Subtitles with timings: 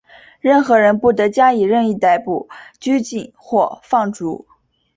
[0.39, 4.47] 任何人不得加以任意逮捕、拘禁或放逐。